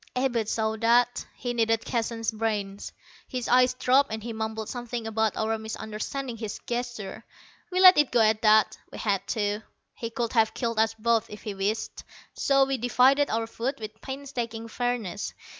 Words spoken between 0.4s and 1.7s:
saw that. He